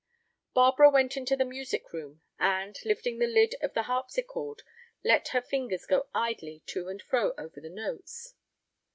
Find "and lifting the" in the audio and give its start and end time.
2.39-3.27